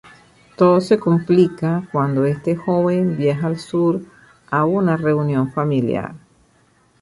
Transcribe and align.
Todo 0.57 0.81
se 0.81 0.97
complica 0.97 1.87
cuando 1.91 2.25
este 2.25 2.55
joven 2.55 3.17
viaja 3.17 3.45
al 3.45 3.59
sur 3.59 4.01
a 4.49 4.65
una 4.65 4.97
reunión 4.97 5.51
familiar. 5.51 6.15